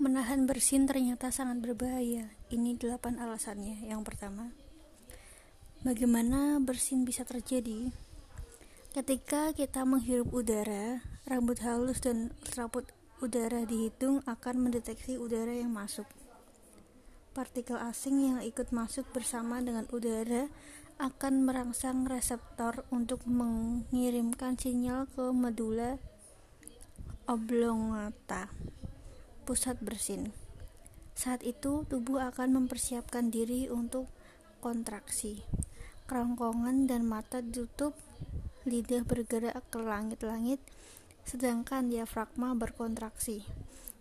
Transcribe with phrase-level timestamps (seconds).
[0.00, 2.32] Menahan bersin ternyata sangat berbahaya.
[2.48, 3.84] Ini delapan alasannya.
[3.84, 4.56] Yang pertama,
[5.84, 7.92] bagaimana bersin bisa terjadi?
[8.96, 12.88] Ketika kita menghirup udara, rambut halus dan serabut
[13.20, 16.08] udara di hidung akan mendeteksi udara yang masuk.
[17.36, 20.48] Partikel asing yang ikut masuk bersama dengan udara
[20.96, 25.98] akan merangsang reseptor untuk mengirimkan sinyal ke medula
[27.26, 28.48] oblongata
[29.44, 30.32] pusat bersin.
[31.14, 34.10] Saat itu, tubuh akan mempersiapkan diri untuk
[34.58, 35.44] kontraksi.
[36.10, 37.94] Kerongkongan dan mata ditutup,
[38.64, 40.58] lidah bergerak ke langit-langit,
[41.28, 43.44] sedangkan diafragma berkontraksi.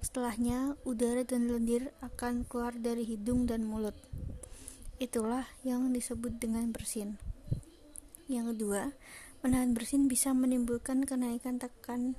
[0.00, 3.96] Setelahnya, udara dan lendir akan keluar dari hidung dan mulut.
[4.96, 7.20] Itulah yang disebut dengan bersin.
[8.26, 8.82] Yang kedua,
[9.44, 12.16] menahan bersin bisa menimbulkan kenaikan tekan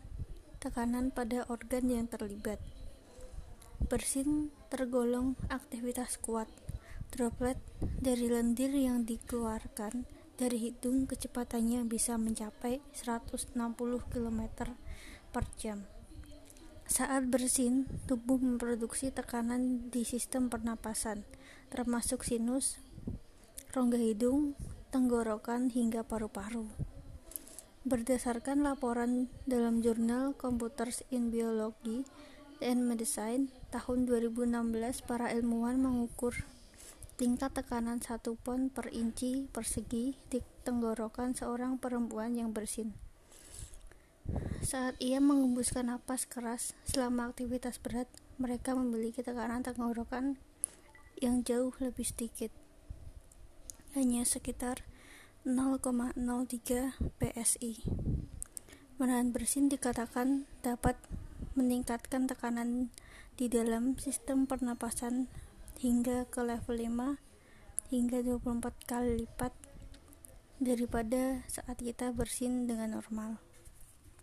[0.61, 2.61] tekanan pada organ yang terlibat.
[3.85, 6.49] Bersin tergolong aktivitas kuat.
[7.13, 7.61] Droplet
[8.01, 13.53] dari lendir yang dikeluarkan dari hidung kecepatannya bisa mencapai 160
[14.09, 14.41] km
[15.29, 15.85] per jam.
[16.87, 21.27] Saat bersin, tubuh memproduksi tekanan di sistem pernapasan,
[21.67, 22.79] termasuk sinus,
[23.75, 24.55] rongga hidung,
[24.87, 26.63] tenggorokan, hingga paru-paru.
[27.83, 32.07] Berdasarkan laporan dalam jurnal Computers in Biology
[32.61, 36.47] and Medicine, tahun 2016 para ilmuwan mengukur
[37.17, 42.93] tingkat tekanan 1 pon per inci persegi di tenggorokan seorang perempuan yang bersin.
[44.61, 48.05] Saat ia mengembuskan napas keras selama aktivitas berat,
[48.37, 50.37] mereka memiliki tekanan tenggorokan
[51.17, 52.53] yang jauh lebih sedikit,
[53.97, 54.85] hanya sekitar
[55.47, 56.13] 0,03
[57.17, 57.73] psi.
[59.01, 60.97] Menahan bersin dikatakan dapat
[61.57, 62.93] meningkatkan tekanan
[63.33, 65.25] di dalam sistem pernapasan
[65.81, 67.17] hingga ke level 5
[67.89, 69.53] hingga 24 kali lipat
[70.61, 73.46] daripada saat kita bersin dengan normal.